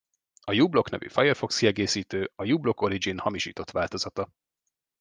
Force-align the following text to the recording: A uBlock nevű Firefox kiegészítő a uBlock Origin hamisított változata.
A 0.41 0.53
uBlock 0.55 0.89
nevű 0.89 1.07
Firefox 1.09 1.57
kiegészítő 1.57 2.31
a 2.35 2.45
uBlock 2.49 2.81
Origin 2.81 3.17
hamisított 3.17 3.71
változata. 3.71 4.29